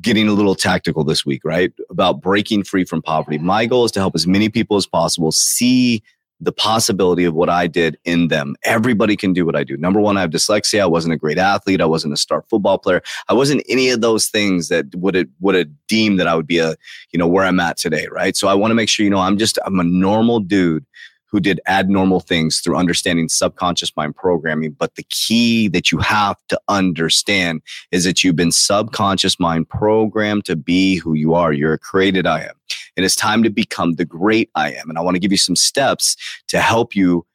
getting 0.00 0.28
a 0.28 0.32
little 0.32 0.54
tactical 0.54 1.04
this 1.04 1.26
week, 1.26 1.42
right? 1.44 1.72
About 1.90 2.20
breaking 2.20 2.64
free 2.64 2.84
from 2.84 3.02
poverty. 3.02 3.38
My 3.38 3.66
goal 3.66 3.84
is 3.84 3.92
to 3.92 4.00
help 4.00 4.14
as 4.14 4.26
many 4.26 4.48
people 4.48 4.76
as 4.76 4.86
possible 4.86 5.32
see 5.32 6.02
the 6.40 6.52
possibility 6.52 7.24
of 7.24 7.34
what 7.34 7.48
I 7.48 7.68
did 7.68 7.96
in 8.04 8.26
them. 8.26 8.56
Everybody 8.64 9.16
can 9.16 9.32
do 9.32 9.46
what 9.46 9.54
I 9.54 9.62
do. 9.62 9.76
Number 9.76 10.00
one, 10.00 10.16
I 10.16 10.22
have 10.22 10.30
dyslexia. 10.30 10.80
I 10.80 10.86
wasn't 10.86 11.14
a 11.14 11.16
great 11.16 11.38
athlete. 11.38 11.80
I 11.80 11.84
wasn't 11.84 12.14
a 12.14 12.16
star 12.16 12.42
football 12.50 12.78
player. 12.78 13.00
I 13.28 13.34
wasn't 13.34 13.62
any 13.68 13.90
of 13.90 14.00
those 14.00 14.28
things 14.28 14.68
that 14.68 14.92
would 14.96 15.14
have, 15.14 15.28
would 15.40 15.54
have 15.54 15.68
deemed 15.86 16.18
that 16.18 16.26
I 16.26 16.34
would 16.34 16.48
be 16.48 16.58
a, 16.58 16.74
you 17.12 17.18
know, 17.18 17.28
where 17.28 17.44
I'm 17.44 17.60
at 17.60 17.76
today. 17.76 18.08
Right. 18.10 18.36
So 18.36 18.48
I 18.48 18.54
want 18.54 18.72
to 18.72 18.74
make 18.74 18.88
sure, 18.88 19.04
you 19.04 19.10
know, 19.10 19.20
I'm 19.20 19.38
just, 19.38 19.56
I'm 19.64 19.78
a 19.78 19.84
normal 19.84 20.40
dude 20.40 20.84
who 21.32 21.40
did 21.40 21.60
abnormal 21.66 22.20
things 22.20 22.60
through 22.60 22.76
understanding 22.76 23.28
subconscious 23.28 23.96
mind 23.96 24.14
programming. 24.14 24.72
But 24.72 24.94
the 24.94 25.04
key 25.04 25.66
that 25.68 25.90
you 25.90 25.98
have 25.98 26.36
to 26.48 26.60
understand 26.68 27.62
is 27.90 28.04
that 28.04 28.22
you've 28.22 28.36
been 28.36 28.52
subconscious 28.52 29.40
mind 29.40 29.68
programmed 29.70 30.44
to 30.44 30.54
be 30.54 30.96
who 30.96 31.14
you 31.14 31.34
are. 31.34 31.52
You're 31.52 31.72
a 31.72 31.78
created 31.78 32.26
I 32.26 32.42
am. 32.42 32.54
And 32.96 33.06
it's 33.06 33.16
time 33.16 33.42
to 33.42 33.50
become 33.50 33.94
the 33.94 34.04
great 34.04 34.50
I 34.54 34.72
am. 34.74 34.90
And 34.90 34.98
I 34.98 35.00
want 35.00 35.14
to 35.14 35.20
give 35.20 35.32
you 35.32 35.38
some 35.38 35.56
steps 35.56 36.16
to 36.48 36.60
help 36.60 36.94
you 36.94 37.26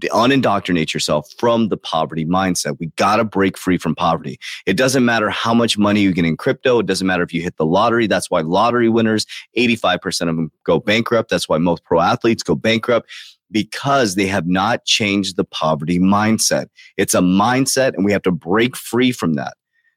unindoctrinate 0.00 0.92
yourself 0.92 1.28
from 1.38 1.68
the 1.68 1.76
poverty 1.76 2.24
mindset. 2.24 2.78
We 2.80 2.86
got 2.96 3.16
to 3.16 3.24
break 3.24 3.56
free 3.56 3.78
from 3.78 3.94
poverty. 3.94 4.40
It 4.66 4.76
doesn't 4.76 5.04
matter 5.04 5.30
how 5.30 5.54
much 5.54 5.78
money 5.78 6.00
you 6.00 6.12
get 6.12 6.24
in 6.24 6.36
crypto. 6.36 6.80
It 6.80 6.86
doesn't 6.86 7.06
matter 7.06 7.22
if 7.22 7.32
you 7.32 7.42
hit 7.42 7.56
the 7.56 7.66
lottery. 7.66 8.08
That's 8.08 8.30
why 8.30 8.40
lottery 8.40 8.88
winners, 8.88 9.24
85% 9.56 10.22
of 10.22 10.36
them 10.36 10.50
go 10.64 10.80
bankrupt. 10.80 11.30
That's 11.30 11.48
why 11.48 11.58
most 11.58 11.84
pro 11.84 12.00
athletes 12.00 12.42
go 12.42 12.56
bankrupt 12.56 13.08
because 13.54 14.16
they 14.16 14.26
have 14.26 14.48
not 14.48 14.84
changed 14.84 15.36
the 15.36 15.44
poverty 15.44 16.00
mindset. 16.00 16.66
It's 16.98 17.14
a 17.14 17.20
mindset 17.20 17.94
and 17.94 18.04
we 18.04 18.12
have 18.12 18.22
to 18.22 18.32
break 18.32 18.76
free 18.76 19.12
from 19.12 19.34
that. 19.34 19.54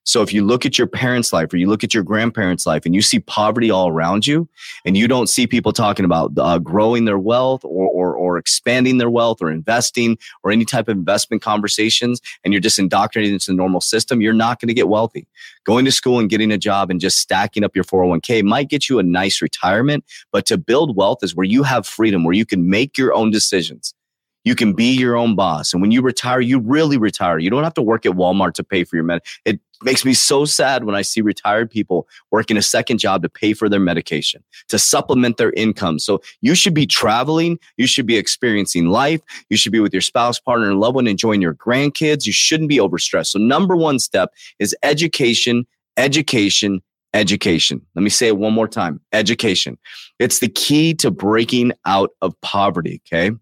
So 0.08 0.22
if 0.22 0.32
you 0.32 0.46
look 0.46 0.66
at 0.66 0.78
your 0.78 0.88
parents' 0.88 1.34
life 1.34 1.52
or 1.52 1.58
you 1.58 1.68
look 1.68 1.84
at 1.84 1.94
your 1.94 2.02
grandparents' 2.02 2.66
life 2.66 2.86
and 2.86 2.96
you 2.96 3.02
see 3.02 3.20
poverty 3.20 3.70
all 3.70 3.90
around 3.90 4.26
you 4.26 4.48
and 4.86 4.96
you 4.96 5.06
don't 5.06 5.28
see 5.28 5.46
people 5.46 5.74
talking 5.74 6.06
about 6.06 6.32
uh, 6.38 6.60
growing 6.60 7.04
their 7.04 7.20
wealth 7.20 7.66
or, 7.66 7.90
or, 7.90 8.16
or 8.16 8.38
expanding 8.38 9.00
their 9.00 9.10
wealth 9.10 9.42
or 9.42 9.52
investing 9.52 10.18
or 10.44 10.52
any 10.52 10.64
type 10.64 10.88
of 10.88 10.96
investment 10.96 11.42
conversations 11.42 12.22
and 12.46 12.54
you're 12.54 12.62
just 12.62 12.80
indoctrinated 12.80 13.34
into 13.34 13.52
the 13.52 13.58
normal 13.58 13.82
system, 13.82 14.22
you're 14.22 14.32
not 14.32 14.62
going 14.62 14.70
to 14.70 14.74
get 14.74 14.88
wealthy. 14.88 15.28
Going 15.66 15.84
to 15.84 15.92
school 15.92 16.20
and 16.20 16.30
getting 16.30 16.54
a 16.54 16.58
job 16.58 16.90
and 16.90 17.02
just 17.02 17.18
stacking 17.18 17.66
up 17.66 17.76
your 17.76 17.84
401k 17.84 18.44
might 18.44 18.70
get 18.70 18.88
you 18.88 19.00
a 19.00 19.04
nice 19.04 19.42
retirement, 19.42 20.06
but 20.32 20.46
to 20.46 20.58
build 20.58 20.96
wealth 20.96 21.20
is 21.22 21.36
where 21.36 21.46
you 21.46 21.64
have 21.64 21.86
freedom, 21.86 22.24
where 22.24 22.34
you 22.34 22.46
can 22.46 22.70
make 22.70 22.98
your 22.98 23.14
own 23.14 23.30
decisions. 23.30 23.94
You 24.48 24.56
can 24.56 24.72
be 24.72 24.98
your 24.98 25.18
own 25.18 25.36
boss. 25.36 25.74
And 25.74 25.82
when 25.82 25.92
you 25.92 26.02
retire, 26.02 26.40
you 26.40 26.60
really 26.60 26.98
retire. 26.98 27.38
You 27.38 27.50
don't 27.50 27.66
have 27.66 27.74
to 27.74 27.82
work 27.82 28.06
at 28.06 28.14
Walmart 28.14 28.54
to 28.54 28.64
pay 28.64 28.86
for 28.86 28.96
your 28.96 29.04
med. 29.04 29.22
It 29.44 29.60
makes 29.84 30.06
me 30.06 30.14
so 30.14 30.46
sad 30.46 30.86
when 30.86 30.96
I 30.96 31.02
see 31.02 31.20
retired 31.20 31.70
people 31.70 32.08
working 32.32 32.56
a 32.56 32.62
second 32.62 33.00
job 33.00 33.24
to 33.24 33.30
pay 33.30 33.52
for 33.52 33.68
their 33.68 33.82
medication, 33.82 34.42
to 34.70 34.80
supplement 34.80 35.36
their 35.36 35.52
income. 35.52 36.00
So 36.00 36.22
you 36.40 36.56
should 36.56 36.74
be 36.74 36.88
traveling. 36.88 37.60
You 37.76 37.88
should 37.88 38.06
be 38.06 38.16
experiencing 38.16 38.86
life. 38.88 39.20
You 39.50 39.58
should 39.58 39.74
be 39.74 39.82
with 39.82 39.94
your 39.94 40.00
spouse, 40.00 40.40
partner, 40.40 40.70
and 40.70 40.80
loved 40.80 40.96
one, 40.96 41.08
enjoying 41.08 41.42
your 41.42 41.54
grandkids. 41.54 42.26
You 42.26 42.32
shouldn't 42.32 42.70
be 42.70 42.78
overstressed. 42.78 43.28
So 43.28 43.40
number 43.40 43.76
one 43.76 44.00
step 44.00 44.34
is 44.60 44.74
education, 44.82 45.68
education, 45.98 46.82
education. 47.14 47.82
Let 47.96 48.04
me 48.04 48.10
say 48.10 48.28
it 48.28 48.38
one 48.38 48.54
more 48.54 48.70
time. 48.70 49.02
Education. 49.12 49.78
It's 50.20 50.40
the 50.40 50.48
key 50.48 50.94
to 50.94 51.12
breaking 51.12 51.74
out 51.86 52.12
of 52.22 52.40
poverty. 52.40 53.02
Okay. 53.06 53.36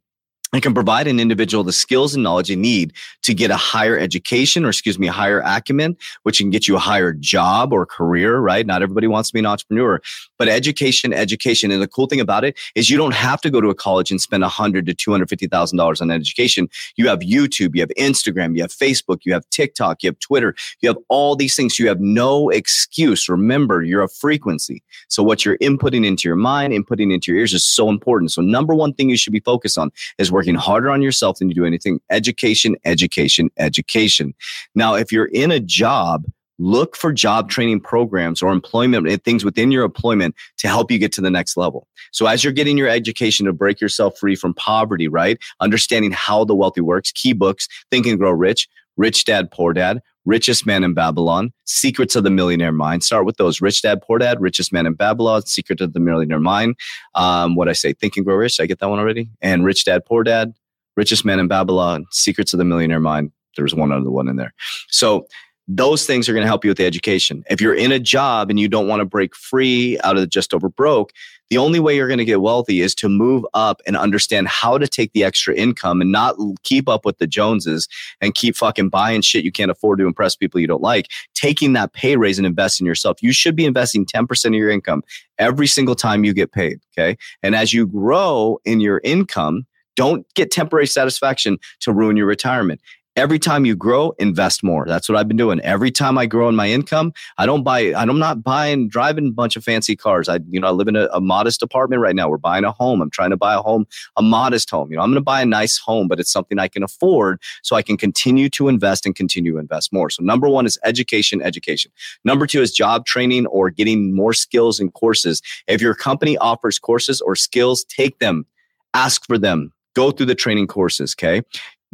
It 0.55 0.61
can 0.61 0.73
provide 0.73 1.07
an 1.07 1.19
individual 1.19 1.63
the 1.63 1.73
skills 1.73 2.15
and 2.15 2.23
knowledge 2.23 2.49
you 2.49 2.55
need 2.55 2.93
to 3.23 3.33
get 3.33 3.51
a 3.51 3.57
higher 3.57 3.97
education 3.97 4.63
or 4.63 4.69
excuse 4.69 4.97
me, 4.97 5.07
a 5.07 5.11
higher 5.11 5.41
acumen, 5.43 5.97
which 6.23 6.37
can 6.37 6.49
get 6.49 6.67
you 6.67 6.75
a 6.75 6.79
higher 6.79 7.11
job 7.11 7.73
or 7.73 7.85
career, 7.85 8.39
right? 8.39 8.65
Not 8.65 8.81
everybody 8.81 9.07
wants 9.07 9.29
to 9.29 9.33
be 9.33 9.39
an 9.39 9.45
entrepreneur, 9.45 10.01
but 10.37 10.47
education, 10.47 11.11
education. 11.11 11.71
And 11.71 11.81
the 11.81 11.87
cool 11.87 12.07
thing 12.07 12.19
about 12.19 12.45
it 12.45 12.57
is 12.75 12.89
you 12.89 12.97
don't 12.97 13.13
have 13.13 13.41
to 13.41 13.49
go 13.49 13.59
to 13.59 13.69
a 13.69 13.75
college 13.75 14.11
and 14.11 14.21
spend 14.21 14.43
a 14.43 14.49
hundred 14.49 14.85
to 14.85 14.93
two 14.93 15.11
hundred 15.11 15.29
fifty 15.29 15.47
thousand 15.47 15.77
dollars 15.77 16.01
on 16.01 16.11
education. 16.11 16.69
You 16.95 17.07
have 17.09 17.19
YouTube, 17.19 17.75
you 17.75 17.81
have 17.81 17.91
Instagram, 17.97 18.55
you 18.55 18.61
have 18.61 18.71
Facebook, 18.71 19.19
you 19.25 19.33
have 19.33 19.49
TikTok, 19.49 20.03
you 20.03 20.09
have 20.09 20.19
Twitter, 20.19 20.55
you 20.81 20.87
have 20.87 20.97
all 21.09 21.35
these 21.35 21.55
things. 21.55 21.77
You 21.79 21.87
have 21.87 21.99
no 21.99 22.49
excuse. 22.49 23.27
Remember, 23.27 23.83
you're 23.83 24.03
a 24.03 24.09
frequency. 24.09 24.83
So 25.09 25.23
what 25.23 25.43
you're 25.43 25.57
inputting 25.57 26.05
into 26.05 26.27
your 26.27 26.35
mind, 26.35 26.73
inputting 26.73 27.13
into 27.13 27.31
your 27.31 27.39
ears 27.39 27.53
is 27.53 27.65
so 27.65 27.89
important. 27.89 28.31
So 28.31 28.41
number 28.41 28.73
one 28.73 28.93
thing 28.93 29.09
you 29.09 29.17
should 29.17 29.33
be 29.33 29.39
focused 29.39 29.77
on 29.77 29.91
is 30.17 30.31
working 30.31 30.44
working 30.45 30.55
harder 30.55 30.91
on 30.91 31.01
yourself 31.01 31.39
than 31.39 31.49
you 31.49 31.55
do 31.55 31.65
anything. 31.65 31.99
Education, 32.11 32.75
education, 32.85 33.49
education. 33.57 34.35
Now, 34.75 34.93
if 34.93 35.11
you're 35.11 35.25
in 35.25 35.49
a 35.49 35.59
job, 35.59 36.25
look 36.59 36.95
for 36.95 37.11
job 37.11 37.49
training 37.49 37.81
programs 37.81 38.43
or 38.43 38.51
employment 38.51 39.09
eh, 39.09 39.17
things 39.25 39.43
within 39.43 39.71
your 39.71 39.83
employment 39.83 40.35
to 40.57 40.67
help 40.67 40.91
you 40.91 40.99
get 40.99 41.11
to 41.13 41.21
the 41.21 41.31
next 41.31 41.57
level. 41.57 41.87
So 42.11 42.27
as 42.27 42.43
you're 42.43 42.53
getting 42.53 42.77
your 42.77 42.87
education 42.87 43.47
to 43.47 43.53
break 43.53 43.81
yourself 43.81 44.19
free 44.19 44.35
from 44.35 44.53
poverty, 44.53 45.07
right? 45.07 45.39
Understanding 45.59 46.11
how 46.11 46.45
the 46.45 46.55
wealthy 46.55 46.81
works, 46.81 47.11
key 47.11 47.33
books, 47.33 47.67
Think 47.89 48.05
and 48.05 48.19
Grow 48.19 48.31
Rich, 48.31 48.69
Rich 48.97 49.25
Dad, 49.25 49.49
Poor 49.51 49.73
Dad, 49.73 49.99
Richest 50.25 50.65
Man 50.65 50.83
in 50.83 50.93
Babylon, 50.93 51.53
Secrets 51.65 52.15
of 52.15 52.23
the 52.23 52.29
Millionaire 52.29 52.71
Mind. 52.71 53.03
Start 53.03 53.25
with 53.25 53.37
those. 53.37 53.61
Rich 53.61 53.83
Dad, 53.83 54.01
Poor 54.01 54.17
Dad, 54.17 54.41
Richest 54.41 54.73
Man 54.73 54.85
in 54.85 54.93
Babylon, 54.93 55.45
Secret 55.45 55.81
of 55.81 55.93
the 55.93 55.99
Millionaire 55.99 56.39
Mind. 56.39 56.75
Um, 57.13 57.55
what 57.55 57.69
I 57.69 57.73
say, 57.73 57.93
Think 57.93 58.17
and 58.17 58.25
Grow 58.25 58.35
Rich. 58.35 58.59
I 58.59 58.65
get 58.65 58.79
that 58.79 58.89
one 58.89 58.99
already. 58.99 59.29
And 59.41 59.63
Rich 59.65 59.85
Dad, 59.85 60.05
Poor 60.05 60.23
Dad, 60.23 60.53
Richest 60.97 61.25
Man 61.25 61.39
in 61.39 61.47
Babylon, 61.47 62.05
Secrets 62.11 62.53
of 62.53 62.57
the 62.57 62.65
Millionaire 62.65 62.99
Mind. 62.99 63.31
There's 63.55 63.75
one 63.75 63.91
other 63.91 64.11
one 64.11 64.27
in 64.27 64.35
there. 64.35 64.53
So 64.89 65.27
those 65.67 66.05
things 66.05 66.29
are 66.29 66.33
going 66.33 66.43
to 66.43 66.47
help 66.47 66.63
you 66.63 66.69
with 66.69 66.77
the 66.77 66.85
education. 66.85 67.43
If 67.49 67.59
you're 67.59 67.73
in 67.73 67.91
a 67.91 67.99
job 67.99 68.49
and 68.49 68.59
you 68.59 68.67
don't 68.67 68.87
want 68.87 68.99
to 68.99 69.05
break 69.05 69.35
free 69.35 69.97
out 70.03 70.17
of 70.17 70.29
just 70.29 70.53
over 70.53 70.69
broke, 70.69 71.11
the 71.49 71.57
only 71.57 71.79
way 71.79 71.95
you're 71.95 72.07
going 72.07 72.19
to 72.19 72.25
get 72.25 72.41
wealthy 72.41 72.81
is 72.81 72.95
to 72.95 73.09
move 73.09 73.45
up 73.53 73.81
and 73.85 73.95
understand 73.95 74.47
how 74.47 74.77
to 74.77 74.87
take 74.87 75.13
the 75.13 75.23
extra 75.23 75.55
income 75.55 76.01
and 76.01 76.11
not 76.11 76.35
keep 76.63 76.89
up 76.89 77.05
with 77.05 77.17
the 77.17 77.27
Joneses 77.27 77.87
and 78.21 78.33
keep 78.33 78.55
fucking 78.55 78.89
buying 78.89 79.21
shit 79.21 79.45
you 79.45 79.51
can't 79.51 79.71
afford 79.71 79.99
to 79.99 80.07
impress 80.07 80.35
people 80.35 80.59
you 80.59 80.67
don't 80.67 80.81
like. 80.81 81.07
Taking 81.33 81.73
that 81.73 81.93
pay 81.93 82.15
raise 82.15 82.39
and 82.39 82.47
investing 82.47 82.85
in 82.85 82.87
yourself. 82.87 83.21
You 83.21 83.31
should 83.31 83.55
be 83.55 83.65
investing 83.65 84.05
10% 84.05 84.45
of 84.45 84.53
your 84.53 84.69
income 84.69 85.03
every 85.37 85.67
single 85.67 85.95
time 85.95 86.23
you 86.23 86.33
get 86.33 86.51
paid. 86.51 86.79
Okay. 86.97 87.17
And 87.43 87.55
as 87.55 87.73
you 87.73 87.85
grow 87.85 88.59
in 88.65 88.79
your 88.79 89.01
income, 89.03 89.67
don't 89.95 90.25
get 90.33 90.51
temporary 90.51 90.87
satisfaction 90.87 91.57
to 91.81 91.93
ruin 91.93 92.17
your 92.17 92.25
retirement 92.25 92.81
Every 93.15 93.39
time 93.39 93.63
you 93.63 93.77
grow, 93.77 94.13
invest 94.19 94.61
more. 94.61 94.85
That's 94.85 95.07
what 95.07 95.17
I've 95.17 95.27
been 95.29 95.37
doing. 95.37 95.61
Every 95.61 95.89
time 95.89 96.17
I 96.17 96.25
grow 96.25 96.49
in 96.49 96.55
my 96.55 96.69
income, 96.69 97.13
I 97.37 97.45
don't 97.45 97.63
buy, 97.63 97.93
I'm 97.93 98.19
not 98.19 98.43
buying, 98.43 98.89
driving 98.89 99.27
a 99.27 99.31
bunch 99.31 99.55
of 99.55 99.63
fancy 99.63 99.95
cars. 99.95 100.27
I, 100.27 100.39
you 100.49 100.59
know, 100.59 100.67
I 100.67 100.71
live 100.71 100.89
in 100.89 100.97
a, 100.97 101.07
a 101.13 101.21
modest 101.21 101.63
apartment 101.63 102.01
right 102.01 102.13
now. 102.13 102.27
We're 102.27 102.37
buying 102.37 102.65
a 102.65 102.73
home. 102.73 103.01
I'm 103.01 103.09
trying 103.09 103.29
to 103.29 103.37
buy 103.37 103.53
a 103.53 103.61
home, 103.61 103.87
a 104.17 104.21
modest 104.21 104.69
home. 104.69 104.91
You 104.91 104.97
know, 104.97 105.03
I'm 105.03 105.11
going 105.11 105.15
to 105.15 105.21
buy 105.21 105.41
a 105.41 105.45
nice 105.45 105.77
home, 105.77 106.09
but 106.09 106.19
it's 106.19 106.29
something 106.29 106.59
I 106.59 106.67
can 106.67 106.83
afford 106.83 107.41
so 107.63 107.77
I 107.77 107.81
can 107.81 107.95
continue 107.95 108.49
to 108.49 108.67
invest 108.67 109.05
and 109.05 109.15
continue 109.15 109.53
to 109.53 109.59
invest 109.59 109.93
more. 109.93 110.09
So 110.09 110.21
number 110.21 110.49
one 110.49 110.65
is 110.65 110.77
education, 110.83 111.41
education. 111.41 111.93
Number 112.25 112.45
two 112.45 112.61
is 112.61 112.73
job 112.73 113.05
training 113.05 113.45
or 113.45 113.69
getting 113.69 114.13
more 114.13 114.33
skills 114.33 114.77
and 114.81 114.93
courses. 114.93 115.41
If 115.67 115.81
your 115.81 115.95
company 115.95 116.37
offers 116.37 116.77
courses 116.77 117.21
or 117.21 117.37
skills, 117.37 117.85
take 117.85 118.19
them, 118.19 118.45
ask 118.93 119.25
for 119.25 119.37
them, 119.37 119.71
go 119.93 120.11
through 120.11 120.25
the 120.25 120.35
training 120.35 120.67
courses. 120.67 121.15
Okay 121.17 121.43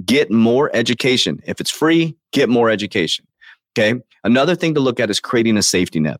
get 0.05 0.31
more 0.31 0.69
education. 0.73 1.41
If 1.45 1.59
it's 1.59 1.71
free, 1.71 2.15
get 2.31 2.49
more 2.49 2.69
education. 2.69 3.25
Okay. 3.77 3.99
Another 4.23 4.55
thing 4.55 4.73
to 4.75 4.79
look 4.79 4.99
at 4.99 5.09
is 5.09 5.19
creating 5.19 5.57
a 5.57 5.63
safety 5.63 5.99
net. 5.99 6.19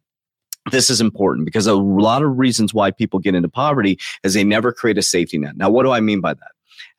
This 0.72 0.90
is 0.90 1.02
important 1.02 1.46
because 1.46 1.68
a 1.68 1.74
lot 1.74 2.22
of 2.22 2.38
reasons 2.38 2.74
why 2.74 2.92
people 2.92 3.20
get 3.20 3.34
into 3.36 3.50
poverty 3.50 3.98
is 4.24 4.34
they 4.34 4.44
never 4.44 4.72
create 4.72 4.98
a 4.98 5.02
safety 5.02 5.38
net. 5.38 5.58
Now, 5.58 5.70
what 5.70 5.84
do 5.84 5.92
I 5.92 6.00
mean 6.02 6.22
by 6.22 6.34
that? 6.36 6.52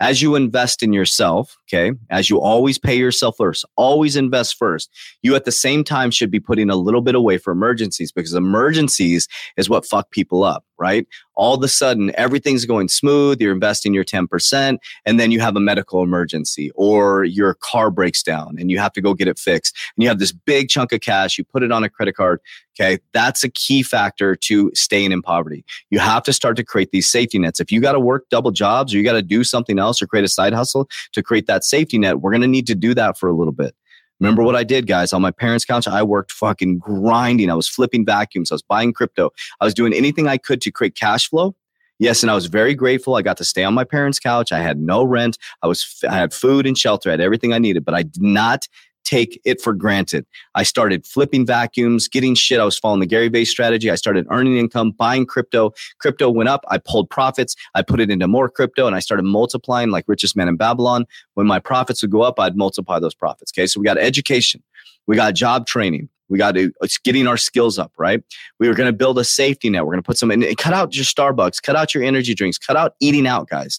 As 0.02 0.20
you 0.20 0.34
invest 0.34 0.82
in 0.82 0.92
yourself, 0.92 1.56
okay, 1.72 1.96
as 2.10 2.28
you 2.28 2.40
always 2.40 2.76
pay 2.76 2.96
yourself 2.96 3.36
first, 3.38 3.64
always 3.76 4.16
invest 4.16 4.58
first, 4.58 4.90
you 5.22 5.36
at 5.36 5.44
the 5.44 5.52
same 5.52 5.84
time 5.84 6.10
should 6.10 6.28
be 6.28 6.40
putting 6.40 6.70
a 6.70 6.74
little 6.74 7.02
bit 7.02 7.14
away 7.14 7.38
for 7.38 7.52
emergencies 7.52 8.10
because 8.10 8.34
emergencies 8.34 9.28
is 9.56 9.70
what 9.70 9.86
fuck 9.86 10.10
people 10.10 10.42
up 10.42 10.64
right? 10.82 11.06
All 11.34 11.54
of 11.54 11.62
a 11.62 11.68
sudden, 11.68 12.10
everything's 12.16 12.66
going 12.66 12.88
smooth. 12.88 13.40
You're 13.40 13.52
investing 13.52 13.94
your 13.94 14.04
10%, 14.04 14.78
and 15.06 15.20
then 15.20 15.30
you 15.30 15.38
have 15.38 15.54
a 15.54 15.60
medical 15.60 16.02
emergency 16.02 16.72
or 16.74 17.22
your 17.22 17.54
car 17.54 17.88
breaks 17.90 18.20
down 18.20 18.56
and 18.58 18.68
you 18.68 18.80
have 18.80 18.92
to 18.94 19.00
go 19.00 19.14
get 19.14 19.28
it 19.28 19.38
fixed. 19.38 19.76
And 19.96 20.02
you 20.02 20.08
have 20.08 20.18
this 20.18 20.32
big 20.32 20.68
chunk 20.68 20.92
of 20.92 21.00
cash, 21.00 21.38
you 21.38 21.44
put 21.44 21.62
it 21.62 21.70
on 21.70 21.84
a 21.84 21.88
credit 21.88 22.16
card. 22.16 22.40
Okay. 22.74 22.98
That's 23.12 23.44
a 23.44 23.50
key 23.50 23.82
factor 23.82 24.34
to 24.34 24.70
staying 24.74 25.12
in 25.12 25.20
poverty. 25.20 25.62
You 25.90 25.98
have 25.98 26.22
to 26.24 26.32
start 26.32 26.56
to 26.56 26.64
create 26.64 26.90
these 26.90 27.06
safety 27.08 27.38
nets. 27.38 27.60
If 27.60 27.70
you 27.70 27.80
got 27.80 27.92
to 27.92 28.00
work 28.00 28.28
double 28.30 28.50
jobs 28.50 28.94
or 28.94 28.96
you 28.96 29.04
got 29.04 29.12
to 29.12 29.22
do 29.22 29.44
something 29.44 29.78
else 29.78 29.91
or 30.00 30.06
create 30.06 30.24
a 30.24 30.28
side 30.28 30.54
hustle 30.54 30.88
to 31.12 31.22
create 31.22 31.46
that 31.46 31.64
safety 31.64 31.98
net, 31.98 32.20
we're 32.20 32.30
going 32.30 32.42
to 32.42 32.46
need 32.46 32.66
to 32.68 32.74
do 32.74 32.94
that 32.94 33.18
for 33.18 33.28
a 33.28 33.34
little 33.34 33.52
bit. 33.52 33.74
Remember 34.20 34.44
what 34.44 34.54
I 34.54 34.62
did, 34.62 34.86
guys? 34.86 35.12
On 35.12 35.20
my 35.20 35.32
parents' 35.32 35.64
couch, 35.64 35.88
I 35.88 36.04
worked 36.04 36.30
fucking 36.30 36.78
grinding. 36.78 37.50
I 37.50 37.54
was 37.54 37.68
flipping 37.68 38.06
vacuums. 38.06 38.52
I 38.52 38.54
was 38.54 38.62
buying 38.62 38.92
crypto. 38.92 39.30
I 39.60 39.64
was 39.64 39.74
doing 39.74 39.92
anything 39.92 40.28
I 40.28 40.38
could 40.38 40.60
to 40.60 40.70
create 40.70 40.94
cash 40.94 41.28
flow. 41.28 41.56
Yes, 41.98 42.22
and 42.22 42.30
I 42.30 42.34
was 42.34 42.46
very 42.46 42.74
grateful. 42.74 43.16
I 43.16 43.22
got 43.22 43.36
to 43.38 43.44
stay 43.44 43.64
on 43.64 43.74
my 43.74 43.84
parents' 43.84 44.18
couch. 44.20 44.52
I 44.52 44.60
had 44.60 44.78
no 44.78 45.02
rent. 45.04 45.38
I 45.62 45.66
was 45.66 46.00
I 46.08 46.16
had 46.16 46.32
food 46.32 46.66
and 46.66 46.78
shelter. 46.78 47.10
I 47.10 47.12
had 47.12 47.20
everything 47.20 47.52
I 47.52 47.58
needed, 47.58 47.84
but 47.84 47.94
I 47.94 48.02
did 48.02 48.22
not 48.22 48.68
take 49.12 49.38
it 49.44 49.60
for 49.60 49.74
granted. 49.74 50.24
I 50.54 50.62
started 50.62 51.06
flipping 51.06 51.44
vacuums, 51.44 52.08
getting 52.08 52.34
shit. 52.34 52.58
I 52.58 52.64
was 52.64 52.78
following 52.78 53.00
the 53.00 53.06
Gary 53.06 53.28
Vee 53.28 53.44
strategy. 53.44 53.90
I 53.90 53.94
started 53.94 54.26
earning 54.30 54.56
income, 54.56 54.92
buying 54.92 55.26
crypto. 55.26 55.72
Crypto 55.98 56.30
went 56.30 56.48
up. 56.48 56.64
I 56.68 56.78
pulled 56.78 57.10
profits. 57.10 57.54
I 57.74 57.82
put 57.82 58.00
it 58.00 58.10
into 58.10 58.26
more 58.26 58.48
crypto 58.48 58.86
and 58.86 58.96
I 58.96 59.00
started 59.00 59.24
multiplying 59.24 59.90
like 59.90 60.04
richest 60.08 60.34
man 60.34 60.48
in 60.48 60.56
Babylon. 60.56 61.04
When 61.34 61.46
my 61.46 61.58
profits 61.58 62.00
would 62.00 62.10
go 62.10 62.22
up, 62.22 62.40
I'd 62.40 62.56
multiply 62.56 62.98
those 62.98 63.14
profits. 63.14 63.52
Okay. 63.54 63.66
So 63.66 63.80
we 63.80 63.84
got 63.84 63.98
education. 63.98 64.62
We 65.06 65.16
got 65.16 65.34
job 65.34 65.66
training. 65.66 66.08
We 66.30 66.38
got 66.38 66.52
to, 66.54 66.72
it's 66.80 66.96
getting 66.96 67.26
our 67.26 67.36
skills 67.36 67.78
up, 67.78 67.92
right? 67.98 68.22
We 68.58 68.66
were 68.66 68.74
going 68.74 68.86
to 68.86 68.96
build 68.96 69.18
a 69.18 69.24
safety 69.24 69.68
net. 69.68 69.84
We're 69.84 69.92
going 69.92 70.02
to 70.02 70.06
put 70.06 70.16
some 70.16 70.30
in, 70.30 70.42
cut 70.54 70.72
out 70.72 70.94
your 70.94 71.04
Starbucks, 71.04 71.60
cut 71.60 71.76
out 71.76 71.92
your 71.92 72.02
energy 72.02 72.34
drinks, 72.34 72.56
cut 72.56 72.76
out 72.76 72.94
eating 73.00 73.26
out, 73.26 73.50
guys 73.50 73.78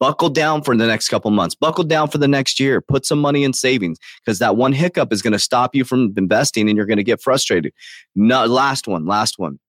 buckle 0.00 0.30
down 0.30 0.62
for 0.62 0.76
the 0.76 0.86
next 0.86 1.08
couple 1.08 1.30
months. 1.30 1.54
Buckle 1.54 1.84
down 1.84 2.08
for 2.08 2.18
the 2.18 2.26
next 2.26 2.58
year. 2.58 2.80
Put 2.80 3.06
some 3.06 3.20
money 3.20 3.44
in 3.44 3.52
savings 3.52 3.98
because 4.24 4.40
that 4.40 4.56
one 4.56 4.72
hiccup 4.72 5.12
is 5.12 5.22
going 5.22 5.34
to 5.34 5.38
stop 5.38 5.74
you 5.74 5.84
from 5.84 6.12
investing 6.16 6.68
and 6.68 6.76
you're 6.76 6.86
going 6.86 6.96
to 6.96 7.04
get 7.04 7.20
frustrated. 7.20 7.72
No, 8.16 8.46
last 8.46 8.88
one 8.88 9.06
last 9.06 9.38
one. 9.38 9.60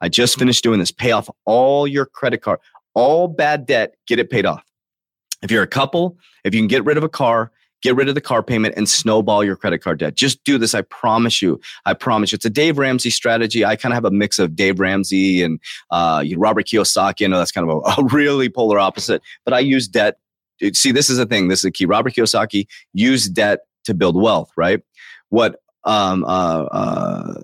I 0.00 0.08
just 0.08 0.38
finished 0.38 0.62
doing 0.62 0.78
this. 0.78 0.92
Pay 0.92 1.12
off 1.12 1.30
all 1.46 1.86
your 1.86 2.04
credit 2.04 2.42
card 2.42 2.60
all 2.98 3.28
bad 3.28 3.64
debt 3.64 3.94
get 4.08 4.18
it 4.18 4.28
paid 4.28 4.44
off. 4.44 4.64
If 5.42 5.52
you're 5.52 5.62
a 5.62 5.68
couple 5.68 6.18
if 6.44 6.52
you 6.52 6.60
can 6.60 6.66
get 6.66 6.84
rid 6.84 6.96
of 6.96 7.04
a 7.04 7.08
car 7.08 7.52
get 7.82 7.96
rid 7.96 8.08
of 8.08 8.14
the 8.14 8.20
car 8.20 8.42
payment 8.42 8.74
and 8.76 8.88
snowball 8.88 9.44
your 9.44 9.56
credit 9.56 9.78
card 9.78 9.98
debt. 9.98 10.14
Just 10.14 10.42
do 10.44 10.58
this. 10.58 10.74
I 10.74 10.82
promise 10.82 11.40
you. 11.40 11.60
I 11.86 11.94
promise 11.94 12.32
you. 12.32 12.36
It's 12.36 12.44
a 12.44 12.50
Dave 12.50 12.78
Ramsey 12.78 13.10
strategy. 13.10 13.64
I 13.64 13.76
kind 13.76 13.92
of 13.92 13.96
have 13.96 14.04
a 14.04 14.10
mix 14.10 14.38
of 14.38 14.56
Dave 14.56 14.80
Ramsey 14.80 15.42
and 15.42 15.60
uh, 15.90 16.24
Robert 16.36 16.66
Kiyosaki. 16.66 17.24
I 17.24 17.28
know 17.28 17.38
that's 17.38 17.52
kind 17.52 17.68
of 17.68 17.82
a, 17.84 18.00
a 18.00 18.04
really 18.06 18.48
polar 18.48 18.78
opposite, 18.78 19.22
but 19.44 19.54
I 19.54 19.60
use 19.60 19.88
debt. 19.88 20.18
See, 20.72 20.90
this 20.90 21.08
is 21.08 21.18
the 21.18 21.26
thing. 21.26 21.48
This 21.48 21.60
is 21.60 21.64
the 21.64 21.70
key. 21.70 21.86
Robert 21.86 22.14
Kiyosaki 22.14 22.66
used 22.92 23.34
debt 23.34 23.60
to 23.84 23.94
build 23.94 24.20
wealth, 24.20 24.50
right? 24.56 24.82
What, 25.28 25.60
um, 25.84 26.24
uh, 26.24 26.64
uh, 26.64 27.34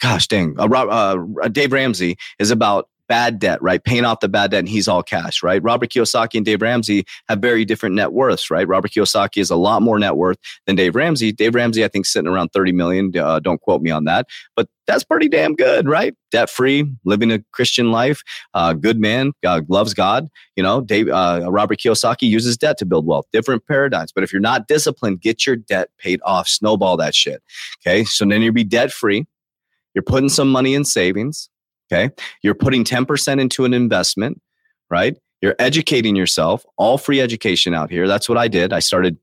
gosh 0.00 0.26
dang, 0.26 0.56
uh, 0.58 0.66
uh, 0.66 1.48
Dave 1.48 1.72
Ramsey 1.72 2.16
is 2.38 2.50
about 2.50 2.88
bad 3.10 3.40
debt, 3.40 3.60
right? 3.60 3.82
Paying 3.82 4.04
off 4.04 4.20
the 4.20 4.28
bad 4.28 4.52
debt 4.52 4.60
and 4.60 4.68
he's 4.68 4.86
all 4.86 5.02
cash, 5.02 5.42
right? 5.42 5.60
Robert 5.64 5.90
Kiyosaki 5.90 6.36
and 6.36 6.46
Dave 6.46 6.62
Ramsey 6.62 7.04
have 7.28 7.40
very 7.40 7.64
different 7.64 7.96
net 7.96 8.12
worths, 8.12 8.52
right? 8.52 8.66
Robert 8.68 8.92
Kiyosaki 8.92 9.38
is 9.38 9.50
a 9.50 9.56
lot 9.56 9.82
more 9.82 9.98
net 9.98 10.14
worth 10.14 10.38
than 10.64 10.76
Dave 10.76 10.94
Ramsey. 10.94 11.32
Dave 11.32 11.56
Ramsey, 11.56 11.84
I 11.84 11.88
think, 11.88 12.06
sitting 12.06 12.28
around 12.30 12.50
30 12.50 12.70
million. 12.70 13.10
Uh, 13.18 13.40
don't 13.40 13.60
quote 13.60 13.82
me 13.82 13.90
on 13.90 14.04
that, 14.04 14.28
but 14.54 14.68
that's 14.86 15.02
pretty 15.02 15.28
damn 15.28 15.56
good, 15.56 15.88
right? 15.88 16.14
Debt 16.30 16.48
free, 16.48 16.88
living 17.04 17.32
a 17.32 17.40
Christian 17.52 17.90
life, 17.90 18.22
uh, 18.54 18.74
good 18.74 19.00
man, 19.00 19.32
uh, 19.44 19.62
loves 19.68 19.92
God. 19.92 20.28
You 20.54 20.62
know, 20.62 20.80
Dave, 20.80 21.08
uh, 21.08 21.48
Robert 21.50 21.80
Kiyosaki 21.80 22.28
uses 22.28 22.56
debt 22.56 22.78
to 22.78 22.86
build 22.86 23.06
wealth, 23.06 23.26
different 23.32 23.66
paradigms. 23.66 24.12
But 24.12 24.22
if 24.22 24.32
you're 24.32 24.38
not 24.38 24.68
disciplined, 24.68 25.20
get 25.20 25.48
your 25.48 25.56
debt 25.56 25.90
paid 25.98 26.20
off, 26.24 26.46
snowball 26.46 26.96
that 26.98 27.16
shit. 27.16 27.42
Okay. 27.84 28.04
So 28.04 28.24
then 28.24 28.40
you'll 28.40 28.54
be 28.54 28.62
debt 28.62 28.92
free. 28.92 29.26
You're 29.94 30.04
putting 30.04 30.28
some 30.28 30.52
money 30.52 30.74
in 30.74 30.84
savings. 30.84 31.49
Okay. 31.92 32.14
You're 32.42 32.54
putting 32.54 32.84
10% 32.84 33.40
into 33.40 33.64
an 33.64 33.74
investment, 33.74 34.40
right? 34.90 35.16
You're 35.42 35.56
educating 35.58 36.16
yourself, 36.16 36.64
all 36.76 36.98
free 36.98 37.20
education 37.20 37.74
out 37.74 37.90
here. 37.90 38.06
That's 38.06 38.28
what 38.28 38.38
I 38.38 38.46
did. 38.46 38.72
I 38.72 38.78
started 38.78 39.16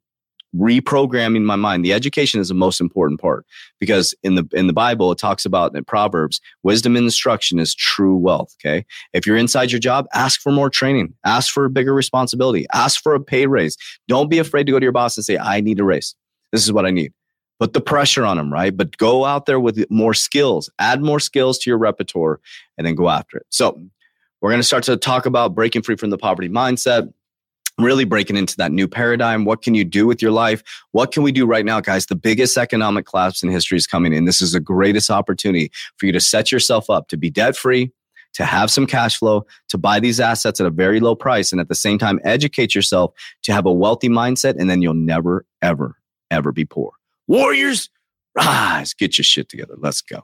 reprogramming 0.55 1.43
my 1.43 1.55
mind. 1.55 1.85
The 1.85 1.93
education 1.93 2.39
is 2.39 2.47
the 2.47 2.53
most 2.53 2.81
important 2.81 3.19
part 3.19 3.45
because 3.79 4.15
in 4.23 4.35
the 4.35 4.47
in 4.53 4.67
the 4.67 4.73
Bible 4.73 5.11
it 5.11 5.17
talks 5.17 5.45
about 5.45 5.75
in 5.75 5.83
Proverbs, 5.83 6.41
wisdom 6.63 6.95
and 6.95 7.05
instruction 7.05 7.59
is 7.59 7.75
true 7.75 8.15
wealth, 8.15 8.55
okay? 8.59 8.85
If 9.13 9.27
you're 9.27 9.37
inside 9.37 9.71
your 9.71 9.79
job, 9.79 10.07
ask 10.13 10.41
for 10.41 10.51
more 10.51 10.69
training, 10.69 11.13
ask 11.25 11.53
for 11.53 11.65
a 11.65 11.69
bigger 11.69 11.93
responsibility, 11.93 12.65
ask 12.73 13.01
for 13.01 13.13
a 13.13 13.19
pay 13.19 13.45
raise. 13.45 13.77
Don't 14.07 14.29
be 14.29 14.39
afraid 14.39 14.65
to 14.65 14.71
go 14.71 14.79
to 14.79 14.83
your 14.85 14.93
boss 14.93 15.17
and 15.17 15.25
say 15.25 15.37
I 15.37 15.61
need 15.61 15.79
a 15.79 15.83
raise. 15.83 16.15
This 16.51 16.63
is 16.63 16.71
what 16.71 16.85
I 16.85 16.91
need 16.91 17.11
put 17.59 17.73
the 17.73 17.81
pressure 17.81 18.25
on 18.25 18.37
them, 18.37 18.51
right? 18.51 18.75
But 18.75 18.97
go 18.97 19.25
out 19.25 19.45
there 19.45 19.59
with 19.59 19.89
more 19.89 20.13
skills, 20.13 20.69
add 20.79 21.01
more 21.01 21.19
skills 21.19 21.57
to 21.59 21.69
your 21.69 21.77
repertoire, 21.77 22.39
and 22.77 22.85
then 22.85 22.95
go 22.95 23.09
after 23.09 23.37
it. 23.37 23.45
So, 23.49 23.81
we're 24.41 24.51
going 24.51 24.61
to 24.61 24.67
start 24.67 24.83
to 24.83 24.97
talk 24.97 25.25
about 25.25 25.55
breaking 25.55 25.81
free 25.81 25.95
from 25.95 26.11
the 26.11 26.17
poverty 26.17 26.47
mindset, 26.47 27.11
really 27.79 28.05
breaking 28.05 28.37
into 28.37 28.55
that 28.57 28.71
new 28.71 28.87
paradigm. 28.87 29.45
What 29.45 29.61
can 29.61 29.75
you 29.75 29.83
do 29.83 30.05
with 30.05 30.21
your 30.21 30.31
life? 30.31 30.63
What 30.91 31.11
can 31.11 31.23
we 31.23 31.31
do 31.31 31.45
right 31.45 31.65
now, 31.65 31.79
guys? 31.79 32.05
The 32.05 32.15
biggest 32.15 32.57
economic 32.57 33.05
collapse 33.05 33.41
in 33.41 33.49
history 33.49 33.77
is 33.77 33.87
coming 33.87 34.13
in. 34.13 34.25
This 34.25 34.41
is 34.41 34.51
the 34.51 34.59
greatest 34.59 35.09
opportunity 35.09 35.71
for 35.97 36.05
you 36.05 36.11
to 36.11 36.19
set 36.19 36.51
yourself 36.51 36.89
up 36.89 37.07
to 37.09 37.17
be 37.17 37.29
debt 37.29 37.55
free. 37.55 37.91
To 38.33 38.45
have 38.45 38.69
some 38.69 38.85
cash 38.85 39.17
flow, 39.17 39.47
to 39.69 39.79
buy 39.79 39.99
these 39.99 40.19
assets 40.19 40.59
at 40.59 40.67
a 40.67 40.69
very 40.69 40.99
low 40.99 41.15
price, 41.15 41.51
and 41.51 41.59
at 41.59 41.69
the 41.69 41.73
same 41.73 41.97
time, 41.97 42.19
educate 42.23 42.75
yourself 42.75 43.11
to 43.43 43.51
have 43.51 43.65
a 43.65 43.71
wealthy 43.71 44.09
mindset, 44.09 44.59
and 44.59 44.69
then 44.69 44.83
you'll 44.83 44.93
never, 44.93 45.43
ever, 45.63 45.97
ever 46.29 46.51
be 46.51 46.63
poor. 46.63 46.91
Warriors, 47.27 47.89
rise, 48.35 48.93
get 48.93 49.17
your 49.17 49.23
shit 49.23 49.49
together. 49.49 49.75
Let's 49.77 50.01
go. 50.01 50.21